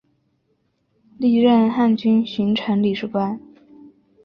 [1.19, 3.39] 历任汉军巡城理事官。